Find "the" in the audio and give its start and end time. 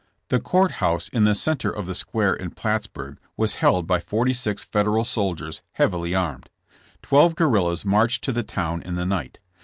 0.29-0.39, 1.25-1.35, 1.85-1.93, 8.31-8.41, 8.95-9.05